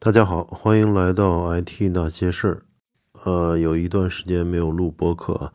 [0.00, 2.62] 大家好，欢迎来到 IT 那些事儿。
[3.24, 5.52] 呃，有一段时间没有录播客，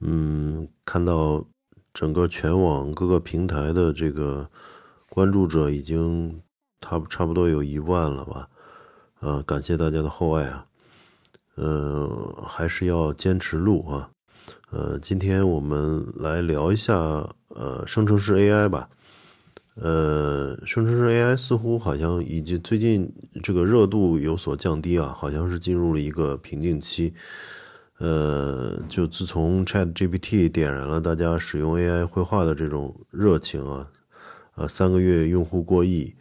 [0.00, 1.44] 嗯，看到
[1.92, 4.48] 整个全网各个平台的这个
[5.10, 6.40] 关注者已经
[6.80, 8.48] 差差不多有一万了吧？
[9.20, 10.66] 啊，感谢大家的厚爱啊！
[11.56, 14.08] 呃，还是要坚持录啊。
[14.70, 16.94] 呃，今天我们来聊一下
[17.48, 18.88] 呃生成式 AI 吧。
[19.76, 23.12] 呃，生成式 AI 似乎好像已经最近
[23.42, 27.12] 这个热度有所降低啊，好像是进入了一个瓶颈期。
[27.98, 33.88] 呃，就自从 ChatGPT 点燃了大家使用 AI 绘画的这种热情啊，
[34.54, 36.14] 呃，三个月用户过亿，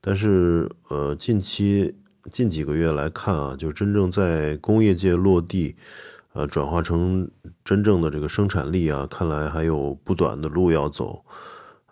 [0.00, 1.94] 但是呃，近期
[2.30, 5.74] 近几个月来看啊，就真正在工业界落地，
[6.34, 7.28] 呃，转化成
[7.64, 11.24] 真正的这个生产力啊，看来还有不短的路要走。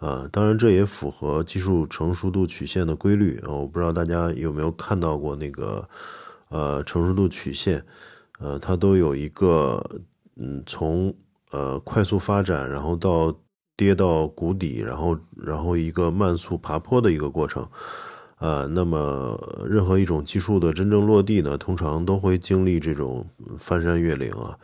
[0.00, 3.52] 啊，当然这也符合技术成熟度曲线的规律啊！
[3.52, 5.86] 我不知道大家有没有看到过那个，
[6.48, 7.84] 呃，成熟度曲线，
[8.38, 9.84] 呃，它都有一个，
[10.36, 11.14] 嗯，从
[11.50, 13.38] 呃快速发展，然后到
[13.76, 17.68] 跌到谷底，然后然后一个慢速爬坡的一个过程，
[18.36, 19.38] 啊，那么
[19.68, 24.58] 任何一种技术的真正落地呢，通常都会经历这种翻山越岭啊，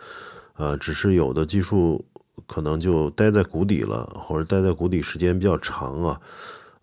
[0.54, 2.06] 啊，只是有的技术。
[2.46, 6.20] 可能就待在谷底了，或者待在谷底时间比较长啊，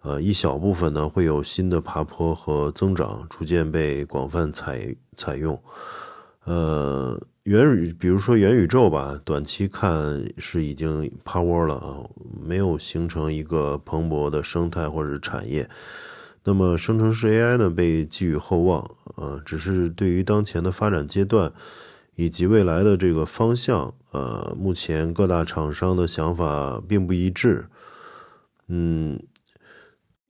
[0.02, 5.58] 呃，一小部分呢会有新的爬坡和增长，逐渐被广泛采采用。
[6.46, 12.04] 呃，元宇，比如说元宇宙吧，短期看是已经趴窝了啊，
[12.46, 15.70] 没有形成一个蓬勃的生态或者产业。
[16.44, 18.82] 那么生成式 AI 呢，被寄予厚望
[19.16, 21.50] 啊，只是对于当前的发展阶段。
[22.16, 27.66] 以及未来的这个方向，呃，目前各大厂商的想法并不一致。
[28.68, 29.20] 嗯，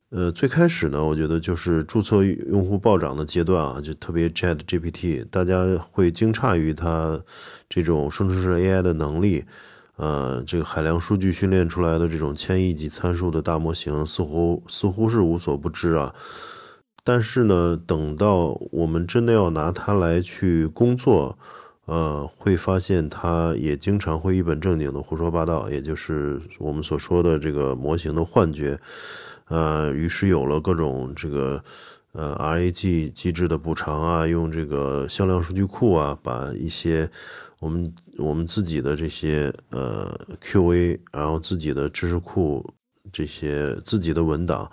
[0.09, 7.21] 呃，最开始呢，我觉得就是注册用户暴涨的阶段啊，就特别 Chat GPT，大家会惊诧于它
[7.69, 9.45] 这种生成式 AI 的能力，
[9.97, 16.15] 呃，这个海量数据训练出来的这种千亿级参数的大模型，似乎似乎是无所不知啊。
[17.03, 21.37] 但是呢，等到我们真的要拿它来去工作，
[21.85, 28.79] 呃，会发现它也经常会一本正经的胡说八道，也就是我们所说的这个模型的幻觉。
[29.49, 31.61] 呃，于是有了各种这个
[32.13, 37.09] 呃 RAG 机制的补偿啊，用这个向量数据库啊，把一些
[37.59, 42.65] 我们我们自己的这些呃 QA，然后自己的知识库
[43.11, 44.71] 这些自己的文档。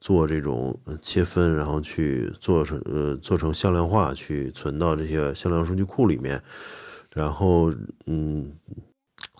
[0.00, 6.42] 做这种切分，然后去做成呃做成向量化，去存到这些向量数据库里面。
[7.14, 7.72] 然后
[8.06, 8.52] 嗯，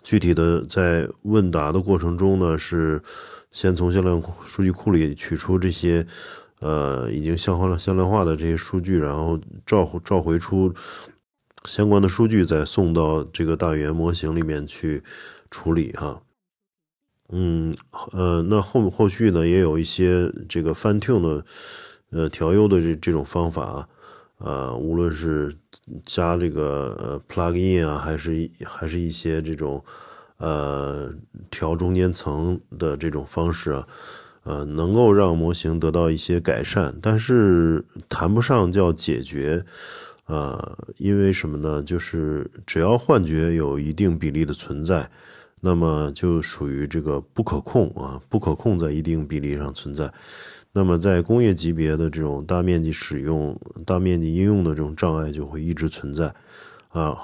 [0.03, 3.01] 具体的在问答的过程中呢，是
[3.51, 6.05] 先从向量数据库里取出这些
[6.59, 10.73] 呃已经向化了向量化的这些数据，然后召召回出
[11.65, 15.01] 相关的数据，再送到这个大语言模型里面去
[15.49, 16.21] 处理哈。
[17.31, 17.71] 嗯，
[18.11, 21.45] 呃，那后后续呢，也有一些这个 fine tune 的，
[22.09, 23.87] 呃，调优的这这种方法，
[24.39, 25.55] 呃，无论是
[26.03, 29.83] 加这个呃 plugin 啊，还是还是一些这种，
[30.37, 31.13] 呃，
[31.51, 33.87] 调中间层的这种方式啊，
[34.43, 39.63] 呃，能够让模型得到一些改善，但是谈不上叫解决，
[40.25, 41.83] 呃，因为什么呢？
[41.83, 45.07] 就是只要幻觉有一定比例的存在。
[45.61, 50.11] 那么就属于这个不可控啊，不可控在一定比例上存在。
[50.71, 56.33] 那么在工业级别的这种大面积使用、大面积应用的这种障碍就会一直存在
[56.89, 57.17] 啊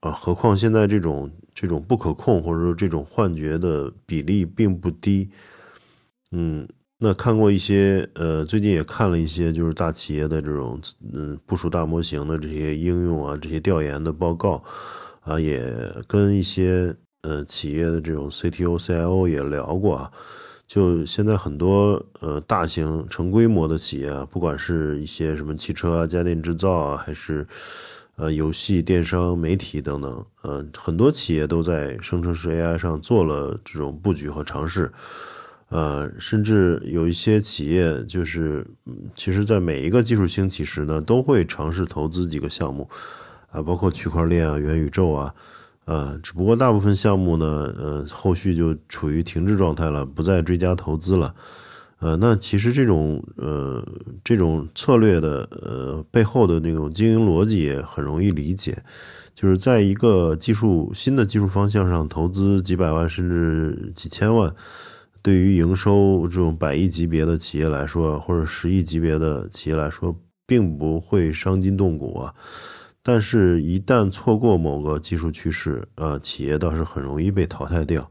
[0.00, 0.10] 啊！
[0.10, 5.30] 何况现在这种这种不可控或者说这种幻觉的比例并不低。
[6.32, 10.80] 嗯，那看过一些呃，最近也看了一些就是大企业的这种
[11.12, 14.62] 嗯部署大模型的这些应用啊，这些调研的报告
[15.22, 15.72] 啊，也
[16.08, 16.94] 跟一些。
[17.22, 20.10] 呃，企业的这种 CTO、CIO 也聊过啊，
[20.66, 27.46] 就现在很多呃大型成规模的企业啊，不管是一些什么汽车啊、家电制造啊，还是
[28.16, 34.90] 呃游戏、电商、媒体等等，呃，很多企业都在生成式 AI 上做了这种布局和尝试，
[35.68, 38.66] 呃，甚至有一些企业就是，
[39.14, 42.88] 其实在每一个技术兴起时呢，都会尝试投资几个项目
[43.50, 45.34] 啊，包括区块链啊、元宇宙啊。
[45.90, 51.34] 呃，只不过大部分项目呢，呃，后续就处于停滞状态了，不再追加投资了。
[51.98, 53.84] 呃，那其实这种呃
[54.22, 58.80] 这种策略的呃背后的那种经营逻辑也很容易理解，
[59.34, 64.54] 就是在一个技术新的技术方向上投资几百万甚至几千万，
[65.22, 70.16] 对于营收这种百亿级别的企业来说，或者十亿级别的企业来说，
[70.46, 72.32] 并不会伤筋动骨啊。
[73.02, 78.10] 但是，一旦错过某个技术趋势，啊，企业倒是很容易被淘汰掉。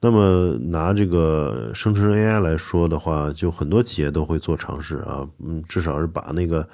[0.00, 6.68] 那么，拿这个生成 AI 来说的话，就很多企业都会做尝试啊，嗯，至少是把那个，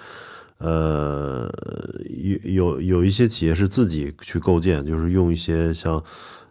[0.59, 1.49] 呃，
[2.45, 6.03] 有有有一些企业是自己去构建，就是用一些像，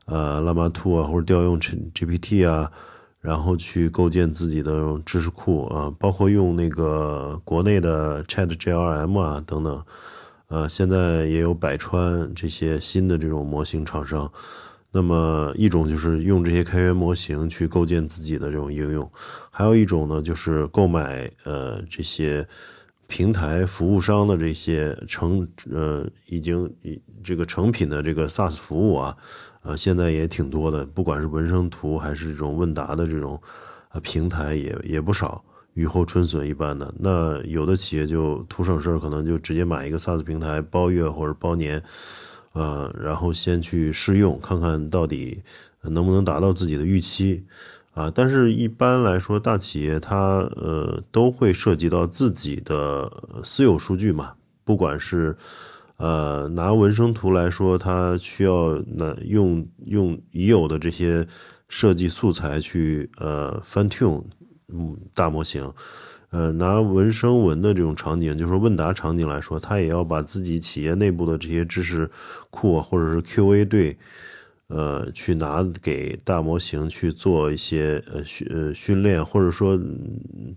[0.06, 2.72] 呃，Llama 2啊，或者调用 GPT 啊，
[3.20, 9.84] 然后去构建自己的知识库啊，包括用那个国内的 ChatGLM 啊等等。
[10.54, 14.32] 呃，现在也有百川这些新的这种模型厂商，
[14.92, 19.12] 那么一种就是用这些开源模型去构建自己的这种应用，
[19.50, 22.48] 还有一种呢就是购买呃这些
[23.08, 26.72] 平台服务商的这些成呃已经
[27.24, 29.18] 这个成品的这个 SaaS 服务啊，
[29.64, 33.42] 呃现在也挺多的，不管是文生图还是这种问答的这种
[33.90, 35.44] 呃平台也也不少。
[35.74, 41.81] 雨后春笋一般的，那有的企业就图省事儿，可能就直接买一个 SaaS 平台，包月或者包年，
[42.54, 45.42] 呃，然后先去试用，看看到底
[45.81, 47.44] 能不能达到自己的预期，
[47.94, 53.12] 啊，但是一般来说，大企业它呃都会涉及到自己的
[53.44, 54.34] 私有数据嘛，
[54.64, 55.36] 不管是
[55.98, 61.26] 呃拿文生图来说，它需要那用用已有的这些
[61.68, 64.24] 设计素材去呃 fine tune。
[64.69, 65.71] 嗯，大模型，
[66.30, 72.10] 呃，拿文生文的这种场景，就是问答场景来说，它也要把自己企业内部的这些知识
[72.50, 73.98] 库或者是 QA 队，
[74.68, 79.80] 呃，去拿给大模型去做一些呃训呃训练，或者说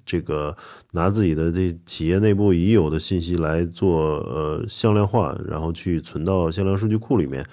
[0.06, 0.56] 这个
[0.92, 7.44] 拿自己的这企业内部已有的信息来做呃向量化，然后去存到向量数据库里面，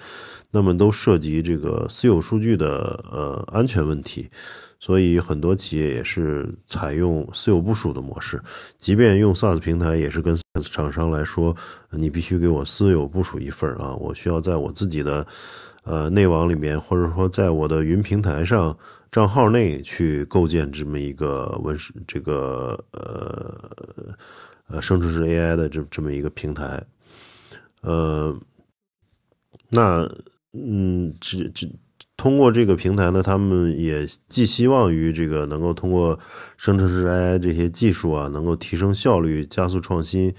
[0.50, 4.30] 那么都涉及这个私有数据的呃安全问题。
[4.84, 8.38] 所以很多企业也是采用私有部署的模式，
[8.76, 11.56] 即便用 SaaS 平台，也是跟 SaaS 厂商来说，
[11.88, 15.26] 你必须给我私有部署一份啊，我需要在我自己的
[15.84, 18.76] 呃内网里面，或者说在我的云平台上
[19.10, 21.74] 账号内去构建这么一个文
[22.06, 23.70] 这个呃
[24.66, 26.84] 呃生成式 AI 的这这么一个平台，
[27.80, 28.38] 呃，
[29.70, 30.06] 那
[30.52, 31.66] 嗯这这。
[32.16, 36.18] 通过这个平台呢，他们也寄希望于这个能够通过
[36.56, 40.32] 生成式 AI 这些技术啊，能够提升效率、加速创新。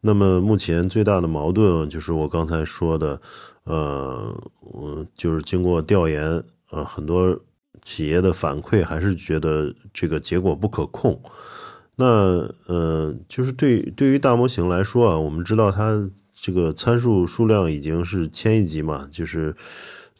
[0.00, 3.20] 那么目前最大的矛盾就是我刚才说的，
[3.64, 4.34] 呃，
[4.74, 7.38] 嗯，就是经过调研，呃，很多
[7.82, 11.20] 企业的反馈还是觉得这个结果不可控。
[11.96, 19.54] 那呃，就是对对于大模型来说啊，我们知道它这个参数数量已经是千亿级嘛，就是。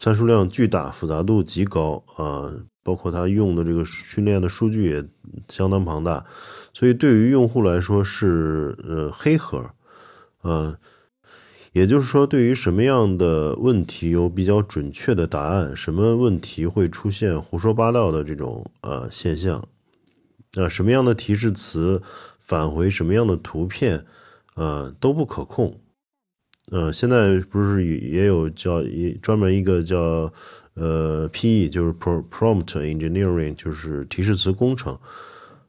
[0.00, 2.50] 参数量巨大，复杂度极高啊，
[2.82, 5.06] 包括它用的这个训练的数据也
[5.46, 6.24] 相当庞大，
[6.72, 9.62] 所以对于用户来说是呃黑盒，
[10.40, 10.74] 呃，
[11.72, 19.62] 也就是说，对于什么样的问题有比较准确的答案，什么问题会出现胡说八道的这种呃现象，
[20.54, 22.00] 啊，什么样的提示词
[22.38, 24.06] 返回什么样的图片，
[24.54, 25.78] 呃，都不可控。
[26.70, 30.32] 呃，现在不是也有叫一专门一个叫
[30.74, 34.96] 呃 P E，就是 Prompt Engineering，就是提示词工程。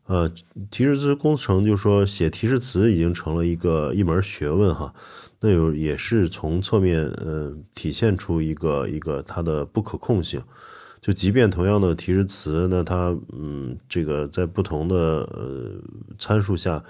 [0.06, 0.30] 呃，
[0.70, 4.94] 提示词工程就说写提示词已经成了一个一门学问哈。
[5.40, 10.40] 那有也是从侧面呃体现出一个一个它的不可控性。
[11.00, 15.72] 就即便同样的提示词，那它嗯这个在不同的呃
[16.20, 16.84] 参数下。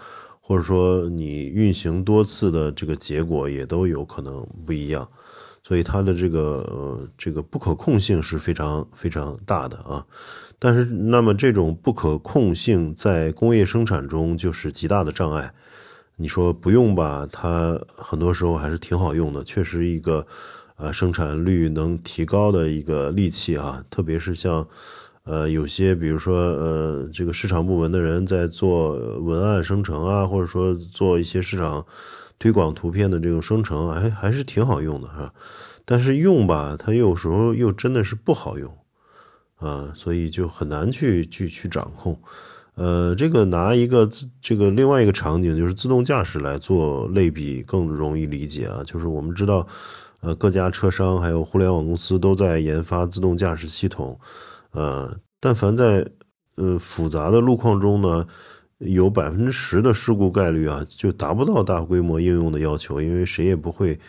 [0.43, 5.07] 或者说你运行多次的这个结果也都有可能不一样，
[5.63, 10.05] 所以它的这个呃这个不可控性是非常非常大的啊。
[10.59, 15.53] 但是那么这种不可控性在工业生产中就是极大的障碍。
[16.17, 17.27] 你说不用吧？
[17.31, 20.25] 它很多时候还是挺好用的，确实一个
[20.75, 24.67] 呃生产率能提高的一个利器啊，特别是像。
[25.23, 31.85] 呃，有些比如说，呃，这个市场部门的人在做文案生成啊，或者说做一些市场
[32.39, 35.31] 推广图片的这种生成，还还是挺好用的，哈？
[35.85, 38.75] 但是用吧，它有时候又真的是不好用
[39.57, 42.19] 啊，所以就很难去去去掌控。
[42.73, 44.09] 呃，这个拿一个
[44.41, 48.81] 这个另外一个场景，就是自动驾驶来做类比，更容易理解啊。
[48.83, 49.67] 就是我们知道，
[50.21, 54.19] 呃，各家车商还有互联网公司都在研发自动驾驶系统。
[54.71, 56.05] 呃，但凡在
[56.55, 58.25] 呃复杂的路况中呢，
[58.79, 63.99] 有百分之十的事故概率啊，就达不到大规模应用的要求，因为谁也不会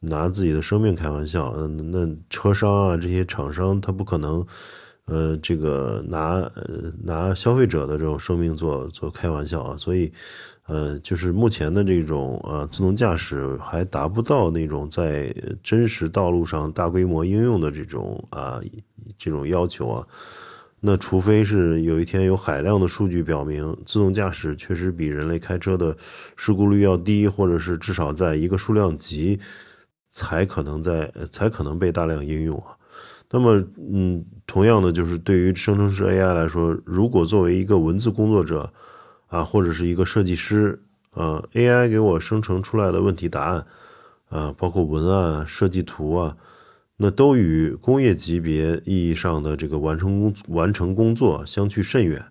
[0.00, 1.52] 拿自己的生命开玩笑。
[1.56, 4.46] 嗯，那车商啊这些厂商他不可能，
[5.10, 10.12] 呃，这个拿呃拿消费者的这种生命做做开玩笑啊，所以，
[10.68, 18.60] 呃，就是目前的这种呃自动驾驶还达不到那种在真实道路上大规模应用的这种啊
[19.18, 20.06] 这种要求啊。
[20.78, 25.94] 那除非是有一天有海量的数据表明自动驾驶确实比人类开车的
[26.36, 29.40] 事故率要低，或者是至少在一个数量级，
[30.08, 32.78] 才可能在才可能被大量应用啊。
[33.32, 38.72] 那么，嗯，同样的就是对于生成式 AI 来说，如果作为一个文字工作者
[39.28, 40.82] 啊，或者是一个设计师
[41.12, 43.64] 啊，AI 给我生成出来的问题答案
[44.28, 46.36] 啊，包括文案、设计图啊。
[47.02, 52.22] 那都与工业级别意义上的这个完成工完成工作相去甚远，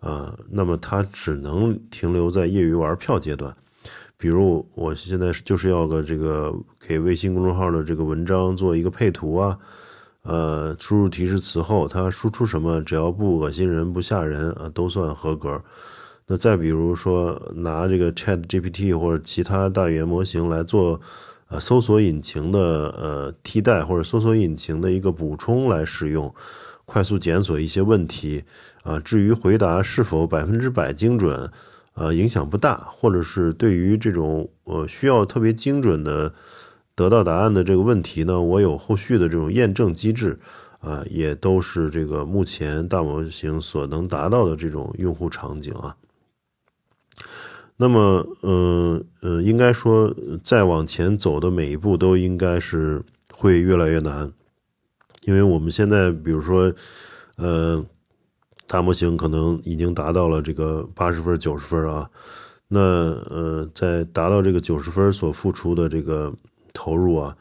[0.00, 3.56] 啊，那么它只能停留在业余玩票阶段。
[4.18, 9.58] 比如我现在就是要个这个给微信公众号的这个文章做一个配图啊，
[10.22, 15.62] 呃，输入提示词后，它输出什么，只要不恶心人不吓人啊，都算合格。
[16.26, 21.00] 那再比如说拿这个 Chat GPT 或者其他大语言模型来做。
[21.48, 22.58] 呃，搜索引擎的
[22.98, 26.34] 呃替代或者搜索引擎的一个补充来使用，
[26.86, 28.42] 快速检索一些问题
[28.84, 28.98] 啊。
[28.98, 31.52] 至于回答是否百分之百精准，
[31.92, 32.88] 呃，影响不大。
[32.92, 36.32] 或者是对于这种呃需要特别精准的
[36.94, 40.38] 得到答案的这个问题呢，我有后续的这种验证机制
[40.80, 45.96] 啊，也都是这个目前大模型所能达到的这种用户场景啊。
[47.76, 54.30] 那么，嗯嗯，应该说，再往前走的每一步都应该是会越来越难，
[55.22, 56.72] 因为我们现在，比如说，
[57.36, 57.84] 呃，
[58.68, 62.08] 大模型可能已经达到了这个八十分、九十分啊，
[62.68, 66.32] 那呃，在达到这个九十分所付出的这个
[66.72, 67.36] 投入啊，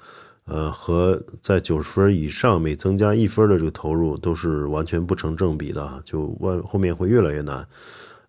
[0.45, 7.67] 呃，和在九十分以上每增加一分的这个投入都是完全不成正比的，就外后面会越来越难。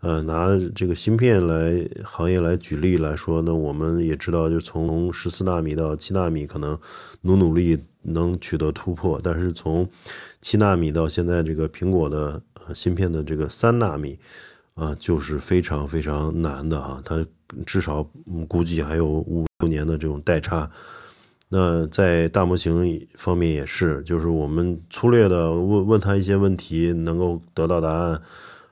[0.00, 6.76] 呃，拿这个芯片来行业来举例来说，那我们也知道，就从十四纳米到七纳米，可能
[7.21, 9.88] 努努力能取得突破，但是从
[10.40, 12.42] 七纳米到现在这个苹果的
[12.75, 14.18] 芯片的这个三纳米，
[14.75, 17.25] 啊，就是非常非常难的啊，它
[17.67, 18.02] 至少
[18.49, 20.71] 估计还有五六年的这种代差。
[21.49, 28.23] 那在大模型方面也是，就是我们粗略的问问他一些问题，能够得到答案。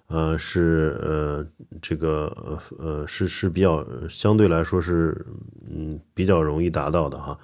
[0.06, 1.46] 呃，是呃，
[1.80, 5.24] 这个呃呃是是比较相对来说是
[5.70, 7.38] 嗯比较容易达到的哈，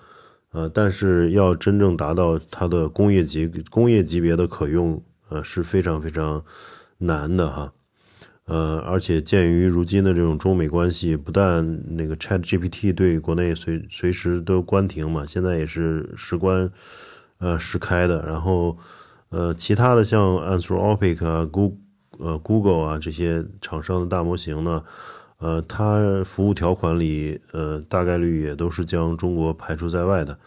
[0.51, 6.45] 呃，但是要真正达到它的工业级工业级别的可用，呃是非常非常
[6.99, 7.73] 难的哈，
[8.47, 16.71] 呃，而且鉴于如今的这种中美关系，不但那个 Chat GPT 对国内随随时都关停嘛，现在也是时关
[17.39, 18.77] 呃时开的，然后
[19.29, 21.77] 呃其他的像 Anthropic 啊 Go。
[22.19, 24.83] 呃，Google 啊这些厂商的大模型呢，
[25.37, 30.39] 呃，它服务条款里，呃，大概率也都是将中国排除在外的。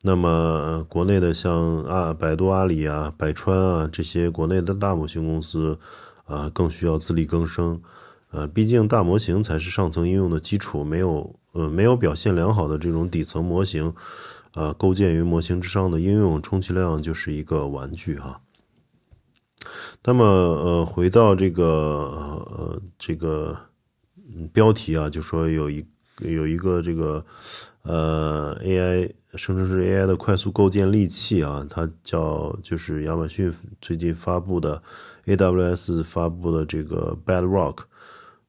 [0.00, 5.78] 那么，国内的像啊，百度、阿里啊、百川啊这些国内的大模型公司，
[6.32, 7.82] 啊，更需要自力更生。
[8.30, 13.92] 呃，毕竟大模型才是上层应用的基础，没有呃没有表现良好的这种底层模型，
[14.54, 18.40] 啊，构建于模型之上的应用，充其量就是一个玩具哈。
[20.02, 23.54] 那么，呃，回到这个，呃，这个
[24.52, 25.84] 标题啊，就说有一
[26.20, 27.24] 有一个这个，
[27.82, 34.82] 呃，AI 生成式 AI 的快速构建利器啊，它叫就是亚马逊最近发布的
[35.26, 37.78] AWS 发布的这个 Bedrock，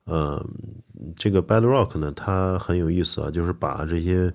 [0.05, 0.45] 呃，
[1.15, 4.31] 这个 Bedrock 呢，它很有意思啊，就是把这些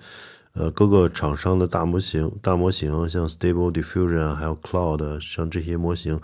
[0.53, 6.19] 呃各个厂商的大模型、大模型，像 Stable Diffusion 还有 Cloud，像这些模型。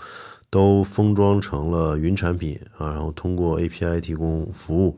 [0.52, 4.98] 都封装成了云产品啊，然后通过 API 提供服务，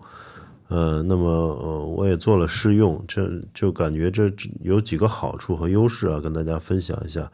[0.70, 4.32] 呃，那么呃，我也做了试用，这就感觉这
[4.62, 7.32] 有几个好处和优势啊，跟大家分享一下。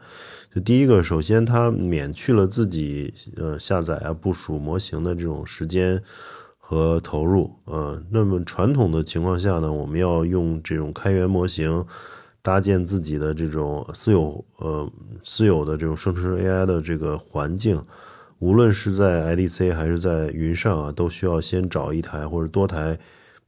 [0.54, 6.00] 就第一个，首先它免去了自己呃下载啊、部署模型的这种时间
[6.58, 11.84] 和投入，呃，那么传统的情况下呢，我们要用这种开源模型
[12.40, 14.88] 搭建自己的这种私有呃
[15.24, 17.82] 私有的这种生成 AI 的这个环境。
[18.38, 22.98] 无论是在 IDC 还是在云上啊，都需要先找一台或者多台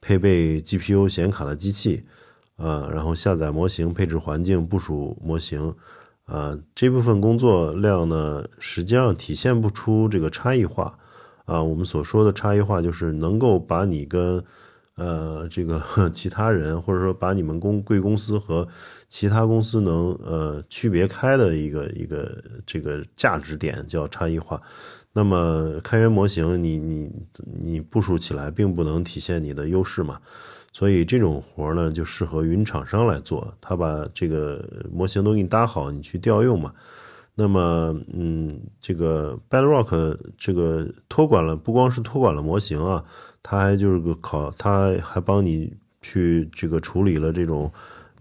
[0.01, 2.05] 配备 GPU 显卡的机器，
[2.57, 5.75] 呃，然后下载模型、配置环境、部署模型，
[6.27, 10.99] 呃，这部分工作量呢，实际上体现不出这个差异化，
[11.45, 14.45] 啊，我们所说的差异化就是能够把你跟
[14.97, 18.67] 呃这个 其他人，或者说把你们公贵公司和
[19.09, 24.61] 其他公司能呃区别开的一个一个这个价值点叫差异化。
[25.13, 27.11] 那么开源模型你你
[27.59, 30.21] 你部署起来并不能体现你的优势嘛，
[30.73, 34.63] 所以这种活呢就适合云厂商来做，他把这个
[34.93, 36.73] 模型都给你搭好，你去调用嘛。
[37.39, 43.05] 那么，嗯，这个 Bedrock 这个托管了，不光是托管了模型啊，
[43.49, 45.73] 它还就是个考，它还帮你
[46.03, 47.71] 去这个处理了这种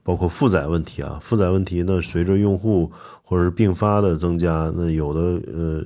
[0.03, 1.17] 包括负载问题啊。
[1.19, 2.91] 负载问题呢，随着用户
[3.23, 5.83] 或者是并发的增加，那有的呃，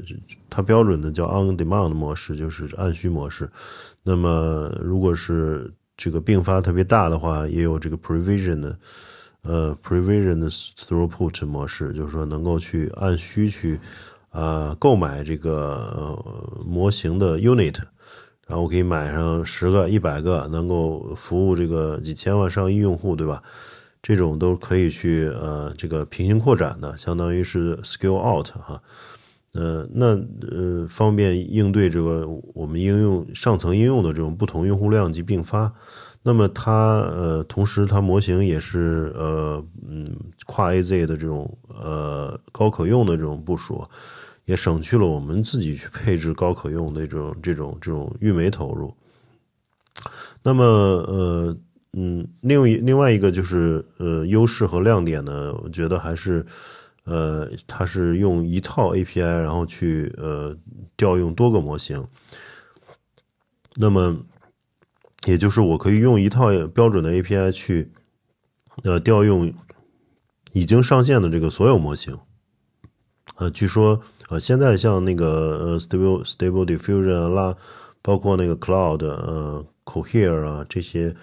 [0.49, 3.49] 它标准的叫 On Demand 模式，就是按需模式。
[4.03, 8.77] 那么，如果是这个并发特别大的话，也有这个 Provision 的。
[9.41, 13.79] 呃，Provision 的 Throughput 模式，就是说能够去按需去，
[14.31, 16.21] 啊，购买这个
[16.65, 17.77] 模型的 unit，
[18.49, 23.41] 然后我可以买上十个、一百个，能够服务这个几千万、上亿用户，对吧？
[24.01, 28.81] 这种都可以去呃这个平行扩展的，相当于是 scale out 哈，
[29.53, 30.17] 呃，那
[30.49, 35.71] 呃方便应对这个我们应用上层应用的这种不同用户量级并发。
[36.23, 40.07] 那么它呃，同时它模型也是呃嗯
[40.45, 43.85] 跨 AZ 的这种呃高可用的这种部署，
[44.49, 48.91] 也省去了我们自己去配置高可用的这种这种这种运维投入。
[50.41, 51.57] 那么呃
[51.93, 56.43] 嗯，另一另外一个就是呃优势和亮点呢，我觉得还是
[57.03, 60.57] 呃它是用一套 API 然后去呃
[60.97, 62.03] 调用多个模型。
[63.75, 64.17] 那么。
[65.25, 67.91] 也就是我可以用一套标准的 API 去，
[68.83, 69.53] 呃，调用
[70.53, 72.17] 已经上线的这个所有模型。
[73.39, 77.55] 呃，据说呃，现在像那个呃，Stable Stable Diffusion 啦，
[78.01, 81.15] 包括那个 Cloud 呃，Cohere 啊这些，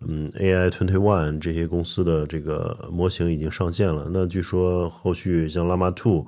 [0.00, 4.08] 嗯，AI Twenty One 这些公司的这个模型已经上线了。
[4.12, 6.26] 那据说后续像 Llama Two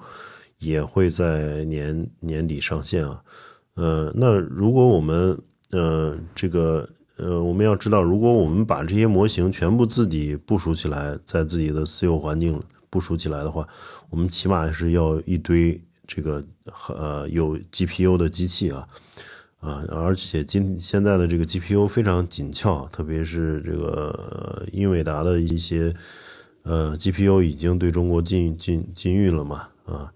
[0.60, 3.20] 也会在年年底上线啊。
[3.74, 5.36] 呃，那如果我们
[5.72, 12.62] 呃这个呃，我们要知道，如果我们把这些模型全部自己部署起来，在自己的私有环境
[12.94, 13.66] 部署起来的话，
[14.08, 16.40] 我们起码是要一堆这个
[16.86, 18.86] 呃有 GPU 的机器啊
[19.58, 25.92] 啊，而且今现在的这个 GPU 非常紧俏，特别是这个英伟达的一些
[26.62, 30.12] 呃 GPU 已经对中国禁禁禁运了嘛啊，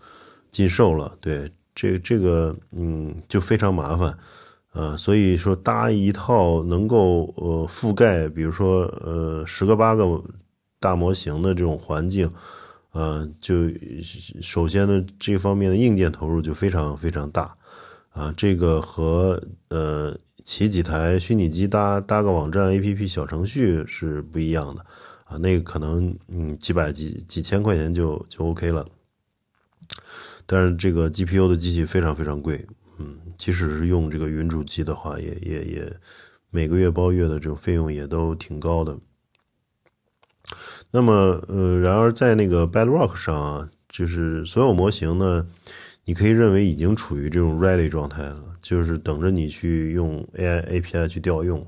[0.53, 4.17] 禁售了，对这这个嗯就非常麻烦。
[4.75, 10.23] 呃，所以说搭一套能够呃覆盖，比如说呃十个八个
[10.79, 12.31] 大模型的这种环境，
[12.93, 13.55] 呃，就
[14.41, 17.57] 首先呢这方面的硬件投入就非常非常大，
[18.11, 24.85] 啊，这个和呃起几台虚拟机搭搭个网站 APP 小程序是不一样的，
[25.25, 28.85] 啊，那个可能嗯几百几几千块钱就就 OK 了，
[30.47, 32.67] 但是这个 GPU 的机器非常非常贵。
[32.99, 35.97] 嗯，即使是用这个云主机的话，也也也
[36.51, 38.99] 每个月包月的这种费用也都挺高的。
[40.91, 41.13] 那么，
[41.49, 45.47] 呃，然而在那个 Bedrock 上啊，就是所有模型呢，
[46.05, 51.67] 你可以认为已经处于这种 ready 状态了，就是等着你去用 AI API 去调用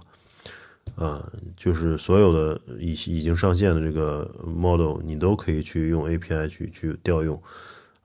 [0.96, 7.40] 啊，就是所有的已已经上线的这个 model，你都可以去用 API 去去调用。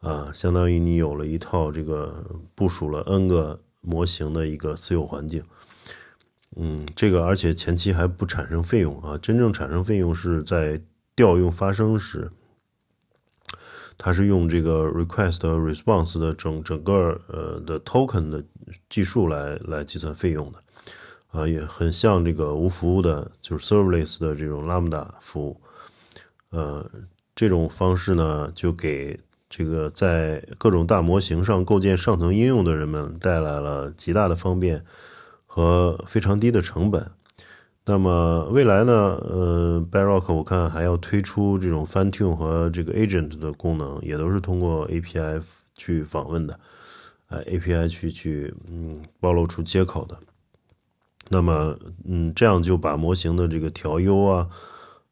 [0.01, 2.23] 啊，相当于你有了一套这个
[2.53, 5.41] 部署了 N 个模型的一个私有环境，
[6.57, 10.79] 嗯，这个而且前期还不产生费用啊，真正产生费用是在
[11.15, 12.29] 调用发生时，
[13.97, 18.43] 它是用这个 request response 的整整个呃的 token 的
[18.89, 20.59] 计数来来计算费用的，
[21.31, 25.61] 啊，也很像这个无服务的，就是 serverless 的这种 Lambda 服务，
[26.49, 26.89] 呃，
[27.33, 29.19] 这种方式呢就给。
[29.47, 34.83] 这个在各种大模型上构建上层应用的人们带来了极大的方便
[35.45, 37.09] 和非常低的成本。
[37.87, 38.93] 那么未来呢？
[38.93, 45.39] 呃，Bedrock 我看还要推出这种 Fine Tune 和这个 Agent 的功能，也都是通过 API
[45.75, 46.59] 去访问的，
[47.29, 50.17] 呃，API 去去嗯暴露出接口的。
[51.29, 54.49] 那么嗯，这样就把模型的这个调优啊。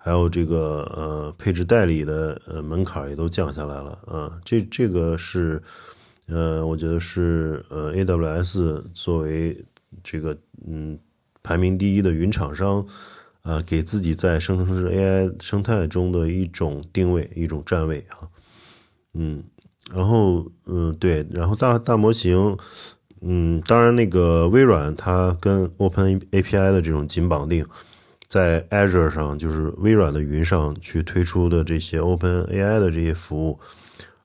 [0.06, 5.64] 还有这个呃配置代理的呃门槛也都降下来了啊，这这个是
[6.28, 9.64] 呃我觉得是呃 AWS 作为
[10.04, 11.00] 这个嗯
[11.44, 12.86] 排名第一的云厂商
[13.42, 18.24] 啊，给自己在生成式 AI 生态中的一种定位一种站位啊，
[19.14, 19.44] 嗯，
[19.94, 22.58] 然后嗯对，然后大大模型
[23.22, 27.66] 嗯，当然那个微软它跟 Open API 的这种紧绑定，
[28.30, 33.60] 在 Azure 上就是微软的云上去推出的这些 Open AI 的这些服务，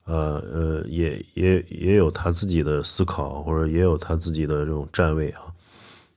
[0.05, 5.43] 呃呃，也也也有他自己的思考，或者也有他自己的这种站位啊。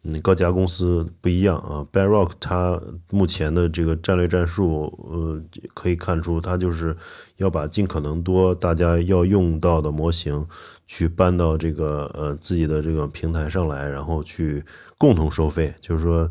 [0.04, 1.86] 嗯，各家公司不一样啊。
[1.94, 5.40] Bedrock 它目前的这个战略战术，呃，
[5.76, 6.98] 可以看出它就是
[7.38, 10.44] 要把尽可能多大家要用到的模型
[10.88, 14.66] 去搬到这个呃自己的这个平台上来，然后去
[14.98, 15.72] 共同收费。
[15.80, 16.28] 就是说，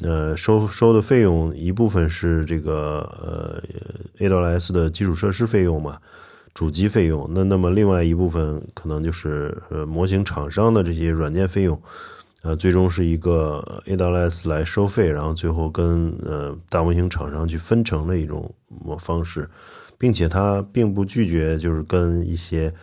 [0.00, 5.98] 呃，收收的费用一部分是这个呃 AWS 的基础设施费用嘛，
[6.54, 7.28] 主机费用。
[7.34, 11.78] 那那么另外一部分可能就是呃模型厂商的这些软件费用。
[12.42, 19.48] 呃，最终是一个 AWS 来收费，然后最后跟呃大模型厂商去分成的一种模方式，
[19.96, 22.74] 并且它并不拒绝就是跟一些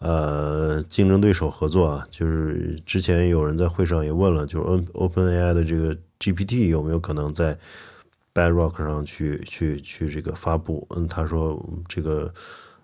[0.00, 2.06] 呃竞争对手合作啊。
[2.10, 7.58] 就是之前有人在会上也问了，就是 OpenAI 的这个 GPT 有没有可能在
[8.34, 10.86] Bedrock 上去去去这个发布？
[10.90, 12.30] 嗯，他说这个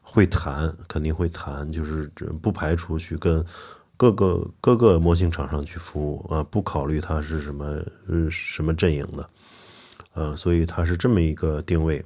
[0.01, 3.45] 会谈，肯定会谈，就是不排除去跟。
[4.03, 9.31] 各个各个模型厂商去服务啊，不考虑它是什么是什么阵营的，
[10.13, 12.05] 呃，所以它是这么一个定位。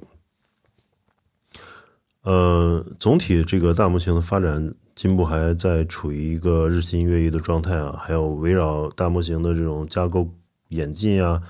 [2.21, 10.29] 呃，总体这个大模型的发展进步还在处于一个日新月异的状态啊，还有围绕大模型的这种架构
[10.67, 11.41] 演进啊，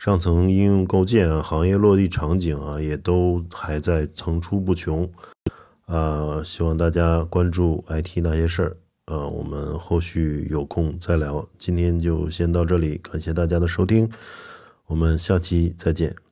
[0.00, 5.08] 上层应用构建啊，行业落地场景啊，也都还在层出不穷。
[5.86, 8.76] 啊，希望大家关注 IT 那些事儿。
[9.06, 14.08] 呃，我们后续有空再聊，今天就先到这里，感谢大家的收听，
[14.86, 16.23] 我们下期再见。